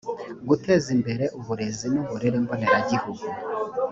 guteza 0.49 0.87
imbere 0.95 1.25
uburezi 1.39 1.85
n 1.93 1.95
uburere 2.01 2.35
mboneragihugu 2.43 3.25